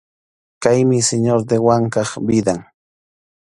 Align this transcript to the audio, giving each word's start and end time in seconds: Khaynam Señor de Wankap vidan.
Khaynam 0.61 1.01
Señor 1.09 1.39
de 1.49 1.57
Wankap 1.65 2.11
vidan. 2.27 2.59